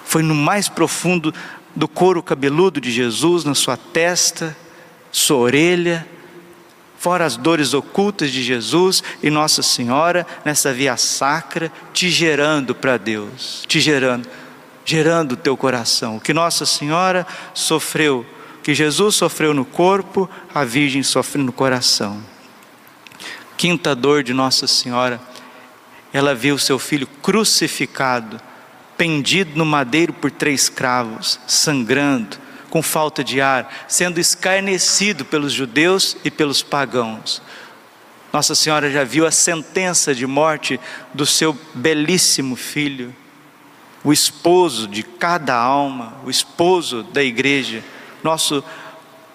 Foi 0.03 0.23
no 0.23 0.33
mais 0.33 0.67
profundo 0.67 1.33
do 1.75 1.87
couro 1.87 2.23
cabeludo 2.23 2.81
de 2.81 2.91
Jesus, 2.91 3.43
na 3.43 3.53
sua 3.53 3.77
testa, 3.77 4.57
sua 5.11 5.37
orelha, 5.37 6.07
fora 6.97 7.25
as 7.25 7.37
dores 7.37 7.73
ocultas 7.73 8.31
de 8.31 8.43
Jesus 8.43 9.03
e 9.23 9.29
Nossa 9.29 9.61
Senhora 9.61 10.27
nessa 10.43 10.73
via 10.73 10.97
sacra, 10.97 11.71
te 11.93 12.09
gerando 12.09 12.75
para 12.75 12.97
Deus, 12.97 13.63
te 13.67 13.79
gerando 13.79 14.27
gerando 14.89 15.33
o 15.33 15.37
teu 15.37 15.55
coração. 15.55 16.17
O 16.17 16.19
que 16.19 16.33
Nossa 16.33 16.65
Senhora 16.65 17.27
sofreu, 17.53 18.25
que 18.63 18.73
Jesus 18.73 19.13
sofreu 19.13 19.53
no 19.53 19.63
corpo, 19.63 20.27
a 20.51 20.63
Virgem 20.63 21.03
sofre 21.03 21.39
no 21.39 21.51
coração. 21.51 22.19
Quinta 23.55 23.93
dor 23.93 24.23
de 24.23 24.33
Nossa 24.33 24.65
Senhora, 24.65 25.21
ela 26.11 26.33
viu 26.33 26.57
seu 26.57 26.79
filho 26.79 27.05
crucificado, 27.21 28.41
pendido 28.97 29.55
no 29.55 29.63
madeiro 29.63 30.11
por 30.11 30.31
três 30.31 30.69
cravos, 30.69 31.39
sangrando, 31.45 32.37
com 32.69 32.81
falta 32.81 33.23
de 33.23 33.41
ar, 33.41 33.85
sendo 33.88 34.19
escarnecido 34.19 35.25
pelos 35.25 35.53
judeus 35.53 36.15
e 36.23 36.31
pelos 36.31 36.61
pagãos. 36.61 37.41
Nossa 38.31 38.53
Senhora 38.53 38.91
já 38.91 39.03
viu 39.03 39.25
a 39.25 39.31
sentença 39.31 40.13
de 40.13 40.27
morte 40.27 40.79
do 41.13 41.25
seu 41.25 41.57
belíssimo 41.73 42.55
filho 42.55 43.13
o 44.03 44.13
esposo 44.13 44.88
de 44.88 45.03
cada 45.03 45.55
alma, 45.55 46.13
o 46.25 46.29
esposo 46.29 47.03
da 47.03 47.23
igreja, 47.23 47.83
nosso 48.23 48.63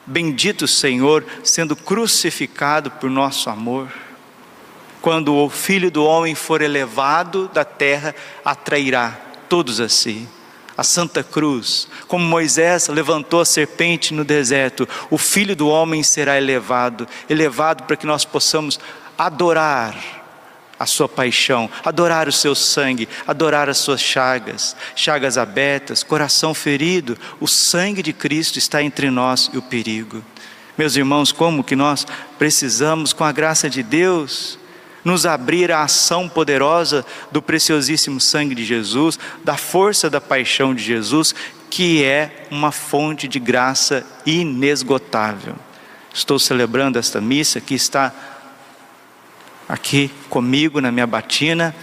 bendito 0.07 0.67
Senhor 0.67 1.25
sendo 1.43 1.77
crucificado 1.77 2.91
por 2.91 3.11
nosso 3.11 3.51
amor. 3.51 3.93
Quando 5.03 5.35
o 5.35 5.51
filho 5.51 5.91
do 5.91 6.05
homem 6.05 6.35
for 6.35 6.63
elevado 6.63 7.49
da 7.49 7.65
terra, 7.65 8.15
atrairá 8.43 9.19
todos 9.49 9.81
a 9.81 9.89
si. 9.89 10.27
A 10.77 10.83
Santa 10.83 11.23
Cruz, 11.23 11.87
como 12.09 12.25
Moisés 12.25 12.89
levantou 12.89 13.41
a 13.41 13.45
serpente 13.45 14.13
no 14.13 14.25
deserto, 14.25 14.89
o 15.11 15.17
filho 15.17 15.55
do 15.55 15.69
homem 15.69 16.03
será 16.03 16.37
elevado 16.37 17.07
elevado 17.31 17.85
para 17.85 17.97
que 17.97 18.07
nós 18.07 18.25
possamos 18.25 18.81
adorar 19.17 19.95
a 20.79 20.87
sua 20.87 21.09
paixão, 21.09 21.71
adorar 21.85 22.29
o 22.29 22.33
seu 22.33 22.55
sangue, 22.55 23.09
adorar 23.27 23.69
as 23.69 23.79
suas 23.79 24.01
chagas, 24.01 24.77
chagas 24.97 25.39
abertas, 25.39 26.03
coração 26.03 26.53
ferido, 26.53 27.17
o 27.41 27.47
sangue 27.47 28.03
de 28.03 28.13
Cristo 28.13 28.59
está 28.59 28.83
entre 28.83 29.11
nós 29.11 29.51
e 29.53 29.59
o 29.59 29.63
perigo. 29.63 30.25
Meus 30.77 30.97
irmãos, 30.97 31.31
como 31.31 31.63
que 31.63 31.77
nós 31.77 32.05
precisamos, 32.37 33.13
com 33.13 33.23
a 33.23 33.31
graça 33.31 33.71
de 33.71 33.83
Deus, 33.83 34.59
nos 35.05 35.27
abrir 35.27 35.71
à 35.71 35.83
ação 35.83 36.29
poderosa 36.29 37.05
do 37.31 37.43
preciosíssimo 37.43 38.21
sangue 38.21 38.55
de 38.55 38.65
Jesus, 38.65 39.19
da 39.45 39.57
força 39.57 40.09
da 40.09 40.21
paixão 40.21 40.75
de 40.75 40.83
Jesus, 40.83 41.35
que 41.71 42.03
é 42.03 42.47
uma 42.51 42.73
fonte 42.73 43.29
de 43.29 43.39
graça 43.39 44.07
inesgotável. 44.25 45.57
Estou 46.13 46.39
celebrando 46.39 46.99
esta 46.99 47.21
missa 47.21 47.61
que 47.61 47.75
está 47.75 48.13
aqui 49.69 50.11
comigo 50.31 50.81
na 50.81 50.93
minha 50.93 51.07
batina, 51.07 51.75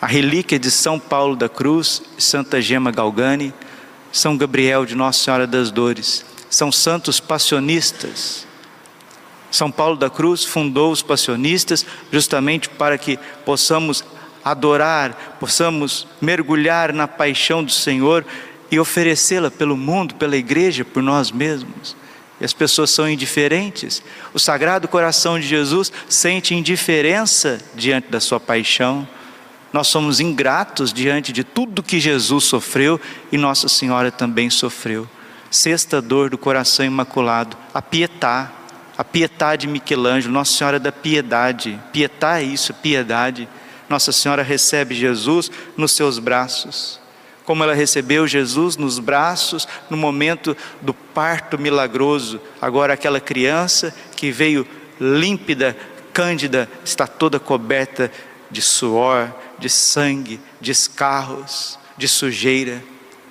a 0.00 0.06
relíquia 0.06 0.58
de 0.58 0.70
São 0.70 0.98
Paulo 0.98 1.36
da 1.36 1.48
Cruz, 1.48 2.02
Santa 2.18 2.60
Gema 2.60 2.90
Galgani, 2.90 3.54
São 4.12 4.36
Gabriel 4.36 4.84
de 4.84 4.94
Nossa 4.94 5.22
Senhora 5.24 5.46
das 5.46 5.70
Dores, 5.70 6.24
são 6.50 6.70
santos 6.70 7.20
passionistas. 7.20 8.46
São 9.54 9.70
Paulo 9.70 9.96
da 9.96 10.10
Cruz 10.10 10.44
fundou 10.44 10.90
os 10.90 11.00
passionistas 11.00 11.86
justamente 12.10 12.68
para 12.68 12.98
que 12.98 13.16
possamos 13.44 14.04
adorar, 14.44 15.36
possamos 15.38 16.08
mergulhar 16.20 16.92
na 16.92 17.06
paixão 17.06 17.62
do 17.62 17.70
Senhor 17.70 18.26
e 18.68 18.80
oferecê-la 18.80 19.52
pelo 19.52 19.76
mundo, 19.76 20.16
pela 20.16 20.36
igreja, 20.36 20.84
por 20.84 21.00
nós 21.00 21.30
mesmos. 21.30 21.96
E 22.40 22.44
as 22.44 22.52
pessoas 22.52 22.90
são 22.90 23.08
indiferentes. 23.08 24.02
O 24.34 24.40
Sagrado 24.40 24.88
Coração 24.88 25.38
de 25.38 25.46
Jesus 25.46 25.92
sente 26.08 26.52
indiferença 26.52 27.60
diante 27.76 28.08
da 28.08 28.18
sua 28.18 28.40
paixão. 28.40 29.06
Nós 29.72 29.86
somos 29.86 30.18
ingratos 30.18 30.92
diante 30.92 31.32
de 31.32 31.44
tudo 31.44 31.80
que 31.80 32.00
Jesus 32.00 32.42
sofreu 32.42 33.00
e 33.30 33.38
Nossa 33.38 33.68
Senhora 33.68 34.10
também 34.10 34.50
sofreu. 34.50 35.08
Sexta 35.48 36.02
dor 36.02 36.28
do 36.28 36.36
coração 36.36 36.84
imaculado, 36.84 37.56
a 37.72 37.80
a 38.96 39.04
pietá 39.04 39.56
de 39.56 39.66
Michelangelo, 39.66 40.32
Nossa 40.32 40.52
Senhora 40.52 40.78
da 40.78 40.92
Piedade. 40.92 41.80
Pietá 41.92 42.40
é 42.40 42.44
isso, 42.44 42.72
piedade. 42.74 43.48
Nossa 43.88 44.12
Senhora 44.12 44.42
recebe 44.42 44.94
Jesus 44.94 45.50
nos 45.76 45.92
seus 45.92 46.18
braços. 46.18 47.00
Como 47.44 47.62
ela 47.62 47.74
recebeu 47.74 48.26
Jesus 48.26 48.76
nos 48.76 48.98
braços 48.98 49.68
no 49.90 49.96
momento 49.96 50.56
do 50.80 50.94
parto 50.94 51.58
milagroso. 51.58 52.40
Agora, 52.60 52.94
aquela 52.94 53.20
criança 53.20 53.94
que 54.16 54.30
veio 54.30 54.66
límpida, 54.98 55.76
cândida, 56.12 56.68
está 56.84 57.06
toda 57.06 57.40
coberta 57.40 58.10
de 58.50 58.62
suor, 58.62 59.34
de 59.58 59.68
sangue, 59.68 60.40
de 60.60 60.70
escarros, 60.70 61.78
de 61.98 62.08
sujeira. 62.08 62.82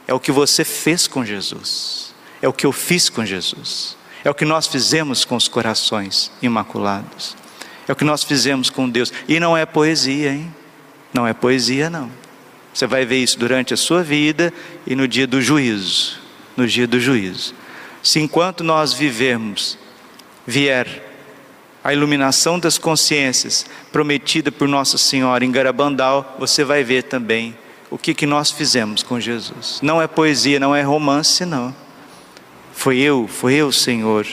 É 0.08 0.14
o 0.14 0.20
que 0.20 0.32
você 0.32 0.64
fez 0.64 1.08
com 1.08 1.26
Jesus. 1.26 2.14
É 2.42 2.48
o 2.48 2.54
que 2.54 2.66
eu 2.66 2.72
fiz 2.72 3.10
com 3.10 3.26
Jesus. 3.26 3.98
É 4.24 4.30
o 4.30 4.34
que 4.34 4.46
nós 4.46 4.68
fizemos 4.68 5.26
com 5.26 5.36
os 5.36 5.48
corações 5.48 6.32
imaculados. 6.42 7.36
É 7.88 7.92
o 7.92 7.96
que 7.96 8.06
nós 8.06 8.24
fizemos 8.24 8.70
com 8.70 8.90
Deus. 8.90 9.12
E 9.28 9.40
não 9.40 9.56
é 9.56 9.66
poesia, 9.66 10.32
hein? 10.32 10.54
Não 11.14 11.28
é 11.28 11.34
poesia, 11.34 11.90
não. 11.90 12.10
Você 12.74 12.88
vai 12.88 13.06
ver 13.06 13.18
isso 13.18 13.38
durante 13.38 13.74
a 13.74 13.78
sua 13.78 14.02
vida 14.02 14.52
e 14.88 14.96
no 14.96 15.08
dia 15.08 15.28
do 15.28 15.42
juízo. 15.42 16.20
No 16.56 16.66
dia 16.66 16.88
do 16.88 17.00
juízo. 17.00 17.54
Se 18.02 18.20
enquanto 18.20 18.64
nós 18.64 18.94
vivemos, 18.94 19.78
vier 20.48 21.12
a 21.84 21.94
iluminação 21.94 22.58
das 22.58 22.78
consciências 22.78 23.66
prometida 23.92 24.52
por 24.52 24.68
Nossa 24.68 24.98
Senhora 24.98 25.44
em 25.44 25.52
Garabandal, 25.52 26.38
você 26.40 26.64
vai 26.64 26.84
ver 26.84 27.04
também 27.04 27.56
o 27.92 27.98
que, 27.98 28.14
que 28.14 28.26
nós 28.26 28.50
fizemos 28.50 29.04
com 29.04 29.20
Jesus. 29.20 29.80
Não 29.82 30.02
é 30.02 30.08
poesia, 30.08 30.60
não 30.60 30.74
é 30.74 30.82
romance, 30.82 31.46
não. 31.46 31.76
Foi 32.74 32.98
eu, 32.98 33.28
foi 33.28 33.54
eu, 33.54 33.72
Senhor. 33.72 34.28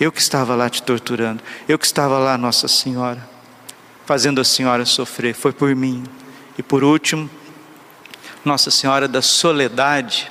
Eu 0.00 0.10
que 0.10 0.20
estava 0.20 0.54
lá 0.54 0.70
te 0.70 0.82
torturando. 0.82 1.42
Eu 1.68 1.78
que 1.78 1.84
estava 1.84 2.18
lá, 2.18 2.38
Nossa 2.38 2.66
Senhora, 2.66 3.28
fazendo 4.06 4.40
a 4.40 4.44
Senhora 4.44 4.86
sofrer. 4.86 5.34
Foi 5.34 5.52
por 5.52 5.74
mim. 5.76 6.02
E 6.56 6.62
por 6.62 6.82
último, 6.82 7.28
Nossa 8.44 8.70
Senhora 8.70 9.06
da 9.06 9.20
Soledade 9.20 10.30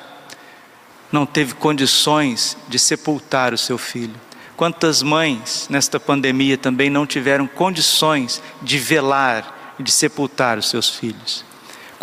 não 1.12 1.26
teve 1.26 1.54
condições 1.54 2.58
de 2.68 2.80
sepultar 2.80 3.54
o 3.54 3.58
seu 3.58 3.78
filho. 3.78 4.16
Quantas 4.56 5.04
mães 5.04 5.68
nesta 5.70 6.00
pandemia 6.00 6.58
também 6.58 6.90
não 6.90 7.06
tiveram 7.06 7.46
condições 7.46 8.42
de 8.62 8.80
velar 8.80 9.76
e 9.78 9.84
de 9.84 9.92
sepultar 9.92 10.58
os 10.58 10.70
seus 10.70 10.90
filhos? 10.90 11.46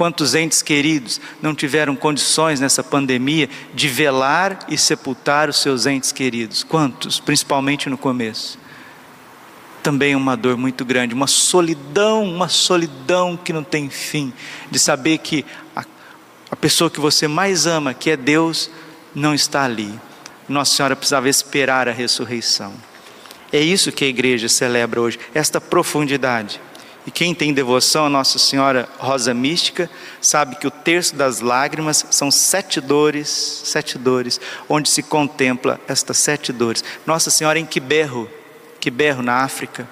Quantos 0.01 0.35
entes 0.35 0.63
queridos 0.63 1.21
não 1.43 1.55
tiveram 1.55 1.95
condições 1.95 2.59
nessa 2.59 2.83
pandemia 2.83 3.51
de 3.75 3.87
velar 3.87 4.61
e 4.67 4.79
sepultar 4.79 5.51
os 5.51 5.61
seus 5.61 5.85
entes 5.85 6.11
queridos? 6.11 6.65
Quantos, 6.65 7.21
principalmente 7.21 7.91
no 7.91 7.99
começo? 7.99 8.59
Também 9.83 10.17
uma 10.17 10.39
dor 10.39 10.57
muito 10.57 10.87
grande, 10.87 11.13
uma 11.13 11.27
solidão, 11.27 12.25
uma 12.25 12.49
solidão 12.49 13.37
que 13.37 13.53
não 13.53 13.63
tem 13.63 13.91
fim, 13.91 14.33
de 14.71 14.79
saber 14.79 15.19
que 15.19 15.45
a, 15.77 15.85
a 16.51 16.57
pessoa 16.57 16.89
que 16.89 16.99
você 16.99 17.29
mais 17.29 17.67
ama, 17.67 17.93
que 17.93 18.09
é 18.09 18.17
Deus, 18.17 18.71
não 19.15 19.35
está 19.35 19.65
ali 19.65 20.01
nossa 20.49 20.77
Senhora 20.77 20.97
precisava 20.97 21.29
esperar 21.29 21.91
a 21.91 21.93
ressurreição. 21.93 22.73
É 23.53 23.61
isso 23.61 23.93
que 23.93 24.07
a 24.07 24.09
igreja 24.09 24.49
celebra 24.49 24.99
hoje, 24.99 25.21
esta 25.35 25.61
profundidade. 25.61 26.59
E 27.11 27.13
quem 27.13 27.35
tem 27.35 27.53
devoção 27.53 28.07
a 28.07 28.09
Nossa 28.09 28.39
Senhora 28.39 28.89
Rosa 28.97 29.35
Mística, 29.35 29.91
sabe 30.21 30.55
que 30.55 30.67
o 30.69 30.71
terço 30.71 31.17
das 31.17 31.41
lágrimas 31.41 32.07
são 32.09 32.31
sete 32.31 32.81
dores, 32.81 33.29
sete 33.65 33.99
dores, 33.99 34.41
onde 34.69 34.89
se 34.89 35.03
contempla 35.03 35.81
estas 35.89 36.19
sete 36.19 36.53
dores. 36.53 36.85
Nossa 37.05 37.29
Senhora 37.29 37.59
em 37.59 37.67
Quiberro, 37.67 38.31
Quiberro 38.79 39.25
na 39.25 39.43
África, 39.43 39.89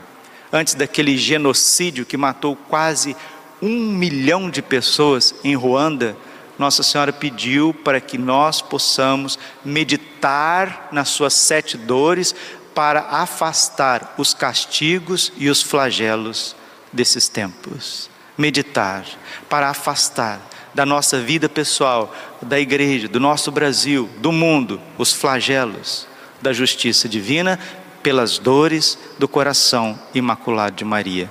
antes 0.53 0.75
daquele 0.75 1.19
genocídio 1.19 2.07
que 2.07 2.17
matou 2.17 2.55
quase 2.55 3.17
um 3.61 3.91
milhão 3.91 4.49
de 4.49 4.63
pessoas 4.63 5.35
em 5.43 5.57
Ruanda, 5.57 6.17
nossa 6.57 6.85
Senhora 6.85 7.13
pediu 7.13 7.75
para 7.75 8.01
que 8.01 8.17
nós 8.17 8.63
possamos 8.63 9.37
meditar 9.65 10.87
nas 10.93 11.09
suas 11.09 11.35
sete 11.35 11.77
dores 11.77 12.33
para 12.77 13.01
afastar 13.11 14.15
os 14.17 14.33
castigos 14.33 15.33
e 15.37 15.51
os 15.51 15.61
flagelos 15.61 16.55
desses 16.93 17.29
tempos. 17.29 18.11
Meditar 18.37 19.05
para 19.49 19.69
afastar 19.69 20.41
da 20.75 20.87
nossa 20.87 21.21
vida 21.21 21.49
pessoal, 21.49 22.15
da 22.41 22.61
igreja, 22.61 23.09
do 23.09 23.19
nosso 23.19 23.51
Brasil, 23.51 24.09
do 24.19 24.31
mundo, 24.31 24.81
os 24.97 25.13
flagelos 25.13 26.07
da 26.41 26.53
justiça 26.53 27.09
divina 27.09 27.59
pelas 28.03 28.39
dores 28.39 28.99
do 29.19 29.27
coração 29.27 29.99
imaculado 30.15 30.77
de 30.77 30.85
Maria. 30.85 31.29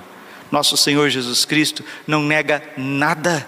Nosso 0.50 0.76
Senhor 0.76 1.08
Jesus 1.08 1.44
Cristo 1.44 1.84
não 2.06 2.22
nega 2.22 2.62
nada 2.76 3.46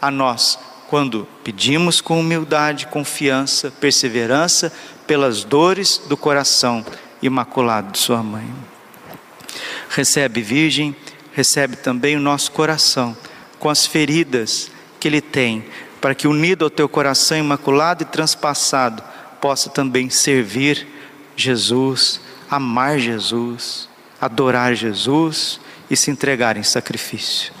a 0.00 0.10
nós 0.10 0.58
quando 0.88 1.26
pedimos 1.44 2.00
com 2.00 2.18
humildade, 2.18 2.86
confiança, 2.88 3.70
perseverança 3.70 4.72
pelas 5.06 5.44
dores 5.44 6.02
do 6.08 6.16
coração 6.16 6.84
imaculado 7.22 7.92
de 7.92 7.98
Sua 7.98 8.22
mãe. 8.22 8.52
Recebe, 9.88 10.42
Virgem, 10.42 10.94
recebe 11.32 11.76
também 11.76 12.16
o 12.16 12.20
nosso 12.20 12.52
coração 12.52 13.16
com 13.58 13.68
as 13.68 13.86
feridas 13.86 14.70
que 14.98 15.08
Ele 15.08 15.20
tem, 15.20 15.64
para 16.00 16.14
que 16.14 16.26
unido 16.26 16.64
ao 16.64 16.70
teu 16.70 16.88
coração 16.88 17.38
imaculado 17.38 18.02
e 18.02 18.06
transpassado, 18.06 19.02
possa 19.40 19.70
também 19.70 20.10
servir 20.10 20.86
Jesus, 21.36 22.20
amar 22.50 22.98
Jesus, 22.98 23.88
adorar 24.20 24.74
Jesus 24.74 25.60
e 25.90 25.96
se 25.96 26.10
entregar 26.10 26.56
em 26.56 26.62
sacrifício. 26.62 27.52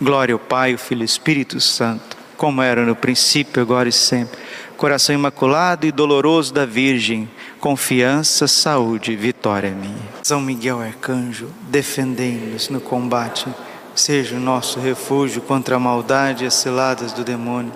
Glória 0.00 0.32
ao 0.32 0.38
Pai, 0.38 0.72
ao 0.72 0.78
Filho 0.78 1.00
e 1.00 1.02
ao 1.02 1.06
Espírito 1.06 1.60
Santo 1.60 2.18
como 2.38 2.62
era 2.62 2.86
no 2.86 2.94
princípio, 2.94 3.60
agora 3.60 3.88
e 3.88 3.92
sempre. 3.92 4.38
Coração 4.76 5.14
imaculado 5.14 5.86
e 5.86 5.92
doloroso 5.92 6.54
da 6.54 6.64
Virgem, 6.64 7.28
confiança, 7.60 8.46
saúde, 8.46 9.16
vitória 9.16 9.70
minha. 9.70 10.08
São 10.22 10.40
Miguel 10.40 10.80
Arcanjo, 10.80 11.48
defendei-nos 11.68 12.68
no 12.68 12.80
combate, 12.80 13.46
seja 13.94 14.36
o 14.36 14.40
nosso 14.40 14.80
refúgio 14.80 15.42
contra 15.42 15.76
a 15.76 15.80
maldade 15.80 16.44
e 16.44 16.46
as 16.46 16.54
ciladas 16.54 17.12
do 17.12 17.24
demônio. 17.24 17.72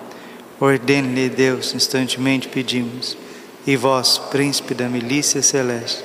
Ordene-lhe 0.59 1.29
Deus, 1.29 1.73
instantemente 1.73 2.47
pedimos. 2.47 3.17
E 3.65 3.75
vós, 3.75 4.17
príncipe 4.17 4.73
da 4.73 4.87
milícia 4.87 5.41
celeste, 5.41 6.03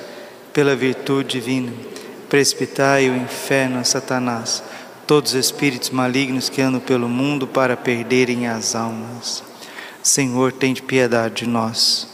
pela 0.53 0.75
virtude 0.75 1.39
divina, 1.39 1.71
precipitai 2.29 3.09
o 3.09 3.15
inferno 3.15 3.79
a 3.79 3.83
Satanás 3.83 4.63
todos 5.09 5.33
os 5.33 5.39
espíritos 5.39 5.89
malignos 5.89 6.49
que 6.49 6.61
andam 6.61 6.79
pelo 6.79 7.09
mundo 7.09 7.47
para 7.47 7.75
perderem 7.75 8.47
as 8.47 8.75
almas. 8.75 9.43
Senhor, 10.03 10.51
tem 10.51 10.71
de 10.71 10.83
piedade 10.83 11.43
de 11.43 11.49
nós. 11.49 12.08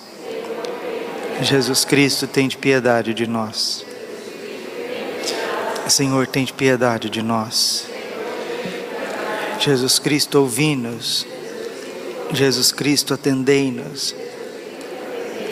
Jesus 1.42 1.84
Cristo, 1.84 2.28
tem 2.28 2.48
de 2.48 2.58
piedade 2.58 3.14
de 3.14 3.28
nós. 3.28 3.86
Senhor, 5.88 6.28
tem 6.28 6.46
de 6.46 6.54
piedade 6.54 7.10
de 7.10 7.22
nós. 7.22 7.88
Jesus 9.60 10.00
Cristo, 10.00 10.40
ouvi-nos. 10.40 11.28
Jesus 12.32 12.72
Cristo, 12.72 13.14
atendei-nos. 13.14 14.16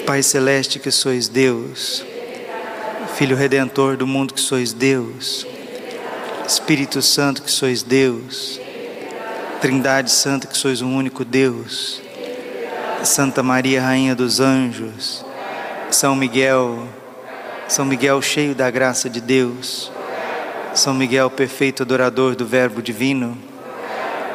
Pai 0.05 0.21
Celeste 0.21 0.79
que 0.79 0.91
sois 0.91 1.27
Deus, 1.29 2.03
Filho 3.15 3.37
Redentor 3.37 3.95
do 3.95 4.05
mundo 4.05 4.33
que 4.33 4.41
sois 4.41 4.73
Deus, 4.73 5.47
Espírito 6.45 7.01
Santo 7.01 7.41
que 7.41 7.49
sois 7.49 7.83
Deus, 7.83 8.59
Trindade 9.61 10.11
Santa 10.11 10.45
que 10.45 10.57
sois 10.57 10.81
um 10.81 10.93
único 10.93 11.23
Deus, 11.23 12.01
Santa 13.01 13.41
Maria, 13.41 13.81
Rainha 13.81 14.13
dos 14.13 14.41
Anjos, 14.41 15.23
São 15.93 16.15
Miguel, 16.15 16.88
São 17.67 17.86
Miguel 17.86 18.19
cheio 18.19 18.56
da 18.56 18.71
graça 18.71 19.08
de 19.08 19.21
Deus, 19.21 19.91
São 20.73 20.91
Miguel 20.91 21.29
perfeito 21.29 21.84
adorador 21.84 22.36
do 22.36 22.47
Verbo 22.47 22.82
Divino, 22.82 23.38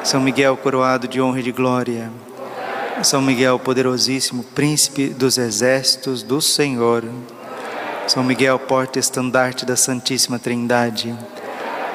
São 0.05 0.21
Miguel 0.21 0.57
coroado 0.57 1.09
de 1.09 1.21
honra 1.21 1.41
e 1.41 1.43
de 1.43 1.51
glória, 1.51 2.13
São 3.03 3.21
Miguel 3.21 3.59
poderosíssimo, 3.59 4.45
príncipe 4.45 5.09
dos 5.09 5.37
exércitos 5.37 6.23
do 6.23 6.41
Senhor, 6.41 7.03
São 8.07 8.23
Miguel 8.23 8.57
porta-estandarte 8.61 9.67
da 9.67 9.75
Santíssima 9.75 10.39
Trindade, 10.39 11.13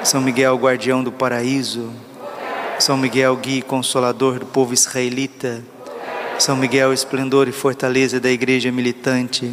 São 0.04 0.20
Miguel 0.20 0.58
guardião 0.58 1.02
do 1.02 1.12
paraíso, 1.12 1.90
São 2.80 2.98
Miguel 2.98 3.38
guia 3.38 3.60
e 3.60 3.62
consolador 3.62 4.40
do 4.40 4.46
povo 4.46 4.74
israelita, 4.74 5.64
São 6.44 6.58
Miguel 6.58 6.92
esplendor 6.92 7.48
e 7.48 7.54
fortaleza 7.54 8.20
da 8.20 8.30
igreja 8.30 8.70
militante, 8.70 9.50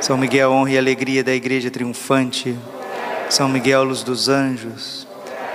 São 0.00 0.16
Miguel 0.16 0.52
honra 0.52 0.70
e 0.70 0.78
alegria 0.78 1.24
da 1.24 1.34
igreja 1.34 1.68
triunfante, 1.68 2.56
São 3.28 3.48
Miguel 3.48 3.82
luz 3.82 4.04
dos 4.04 4.28
anjos, 4.28 5.04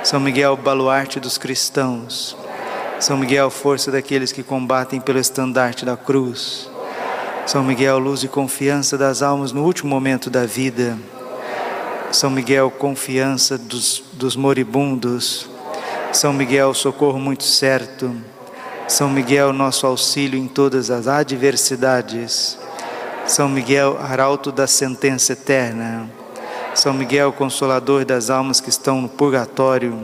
São 0.03 0.19
Miguel 0.19 0.57
baluarte 0.57 1.21
dos 1.21 1.37
cristãos, 1.37 2.35
São 2.99 3.17
Miguel 3.17 3.49
força 3.49 3.91
daqueles 3.91 4.33
que 4.33 4.43
combatem 4.43 4.99
pelo 4.99 5.19
estandarte 5.19 5.85
da 5.85 5.95
cruz, 5.95 6.69
São 7.45 7.63
Miguel 7.63 7.97
luz 7.97 8.21
e 8.21 8.27
confiança 8.27 8.97
das 8.97 9.21
almas 9.21 9.53
no 9.53 9.63
último 9.63 9.89
momento 9.89 10.29
da 10.29 10.45
vida, 10.45 10.97
São 12.11 12.29
Miguel 12.29 12.69
confiança 12.69 13.57
dos, 13.57 14.03
dos 14.11 14.35
moribundos, 14.35 15.49
São 16.11 16.33
Miguel 16.33 16.73
socorro 16.73 17.19
muito 17.19 17.45
certo, 17.45 18.13
São 18.91 19.09
Miguel 19.09 19.53
nosso 19.53 19.87
auxílio 19.87 20.37
em 20.37 20.49
todas 20.49 20.91
as 20.91 21.07
adversidades, 21.07 22.59
São 23.25 23.47
Miguel 23.47 23.97
arauto 23.97 24.51
da 24.51 24.67
sentença 24.67 25.31
eterna, 25.31 26.09
São 26.75 26.93
Miguel 26.93 27.31
consolador 27.31 28.03
das 28.03 28.29
almas 28.29 28.59
que 28.59 28.67
estão 28.69 29.01
no 29.01 29.07
purgatório, 29.07 29.97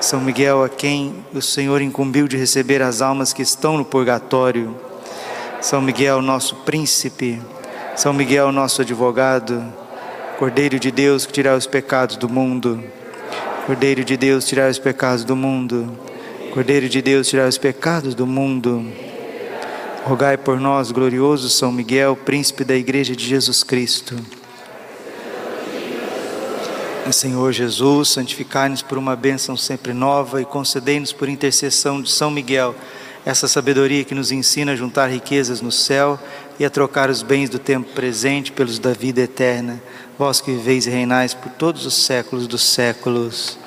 São 0.00 0.22
Miguel 0.22 0.64
a 0.64 0.70
quem 0.70 1.22
o 1.34 1.42
Senhor 1.42 1.82
incumbiu 1.82 2.26
de 2.26 2.38
receber 2.38 2.80
as 2.80 3.02
almas 3.02 3.34
que 3.34 3.42
estão 3.42 3.76
no 3.76 3.84
purgatório, 3.84 4.74
São 5.60 5.82
Miguel 5.82 6.22
nosso 6.22 6.56
príncipe, 6.56 7.42
São 7.94 8.14
Miguel 8.14 8.50
nosso 8.50 8.80
advogado, 8.80 9.62
Cordeiro 10.38 10.80
de 10.80 10.90
Deus 10.90 11.26
que 11.26 11.32
tirar 11.34 11.58
os 11.58 11.66
pecados 11.66 12.16
do 12.16 12.26
mundo. 12.26 12.82
Cordeiro 13.66 14.02
de 14.02 14.16
Deus, 14.16 14.46
tirar 14.46 14.70
os 14.70 14.78
pecados 14.78 15.24
do 15.24 15.36
mundo. 15.36 16.07
Cordeiro 16.52 16.88
de 16.88 17.02
Deus, 17.02 17.28
tirar 17.28 17.48
os 17.48 17.58
pecados 17.58 18.14
do 18.14 18.26
mundo. 18.26 18.90
Rogai 20.04 20.36
por 20.36 20.58
nós, 20.58 20.90
glorioso 20.90 21.50
São 21.50 21.70
Miguel, 21.70 22.16
príncipe 22.16 22.64
da 22.64 22.74
Igreja 22.74 23.14
de 23.14 23.24
Jesus 23.24 23.62
Cristo. 23.62 24.16
Senhor 27.12 27.52
Jesus, 27.52 28.10
santificai-nos 28.10 28.82
por 28.82 28.98
uma 28.98 29.16
bênção 29.16 29.56
sempre 29.56 29.92
nova 29.92 30.42
e 30.42 30.44
concedei-nos 30.44 31.12
por 31.12 31.28
intercessão 31.28 32.02
de 32.02 32.10
São 32.10 32.30
Miguel 32.30 32.74
essa 33.24 33.46
sabedoria 33.46 34.04
que 34.04 34.14
nos 34.14 34.32
ensina 34.32 34.72
a 34.72 34.76
juntar 34.76 35.08
riquezas 35.08 35.60
no 35.60 35.72
céu 35.72 36.18
e 36.58 36.64
a 36.64 36.70
trocar 36.70 37.10
os 37.10 37.22
bens 37.22 37.50
do 37.50 37.58
tempo 37.58 37.92
presente 37.92 38.52
pelos 38.52 38.78
da 38.78 38.92
vida 38.92 39.20
eterna. 39.20 39.80
Vós 40.18 40.40
que 40.40 40.50
viveis 40.50 40.86
e 40.86 40.90
reinais 40.90 41.34
por 41.34 41.52
todos 41.52 41.84
os 41.84 41.94
séculos 41.94 42.46
dos 42.46 42.62
séculos. 42.62 43.58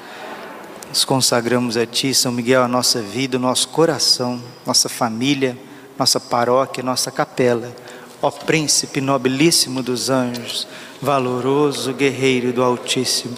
Nos 0.92 1.06
consagramos 1.06 1.78
a 1.78 1.86
Ti, 1.86 2.14
São 2.14 2.34
Miguel, 2.34 2.64
a 2.64 2.68
nossa 2.68 3.02
vida, 3.02 3.38
o 3.38 3.40
nosso 3.40 3.70
coração, 3.70 4.44
nossa 4.66 4.90
família, 4.90 5.58
nossa 5.98 6.20
paróquia, 6.20 6.84
nossa 6.84 7.10
capela. 7.10 7.74
Ó 8.22 8.30
Príncipe 8.30 9.00
nobilíssimo 9.00 9.82
dos 9.82 10.10
anjos, 10.10 10.68
valoroso 11.02 11.94
guerreiro 11.94 12.52
do 12.52 12.62
Altíssimo, 12.62 13.38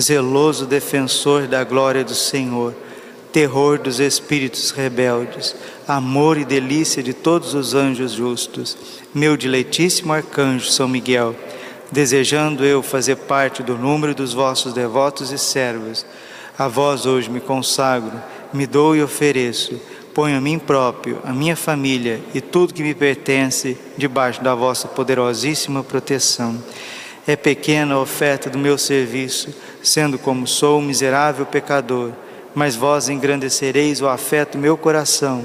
zeloso 0.00 0.66
defensor 0.66 1.46
da 1.46 1.62
glória 1.62 2.02
do 2.02 2.16
Senhor, 2.16 2.74
terror 3.32 3.78
dos 3.78 4.00
espíritos 4.00 4.72
rebeldes, 4.72 5.54
amor 5.86 6.36
e 6.36 6.44
delícia 6.44 7.00
de 7.00 7.12
todos 7.12 7.54
os 7.54 7.74
anjos 7.74 8.10
justos, 8.10 8.76
meu 9.14 9.36
diletíssimo 9.36 10.12
arcanjo 10.12 10.68
São 10.72 10.88
Miguel, 10.88 11.36
desejando 11.92 12.64
eu 12.64 12.82
fazer 12.82 13.14
parte 13.14 13.62
do 13.62 13.78
número 13.78 14.16
dos 14.16 14.34
vossos 14.34 14.72
devotos 14.72 15.30
e 15.30 15.38
servos, 15.38 16.04
a 16.58 16.66
vós 16.66 17.06
hoje 17.06 17.30
me 17.30 17.38
consagro, 17.38 18.20
me 18.52 18.66
dou 18.66 18.96
e 18.96 19.02
ofereço, 19.02 19.80
ponho 20.12 20.36
a 20.36 20.40
mim 20.40 20.58
próprio, 20.58 21.20
a 21.22 21.32
minha 21.32 21.54
família 21.54 22.20
e 22.34 22.40
tudo 22.40 22.74
que 22.74 22.82
me 22.82 22.94
pertence 22.94 23.78
debaixo 23.96 24.42
da 24.42 24.56
vossa 24.56 24.88
poderosíssima 24.88 25.84
proteção. 25.84 26.60
É 27.24 27.36
pequena 27.36 27.94
a 27.94 28.00
oferta 28.00 28.50
do 28.50 28.58
meu 28.58 28.76
serviço, 28.76 29.54
sendo 29.82 30.18
como 30.18 30.48
sou 30.48 30.80
um 30.80 30.82
miserável 30.82 31.46
pecador, 31.46 32.10
mas 32.54 32.74
vós 32.74 33.08
engrandecereis 33.08 34.00
o 34.00 34.08
afeto 34.08 34.52
do 34.52 34.58
meu 34.58 34.76
coração. 34.76 35.44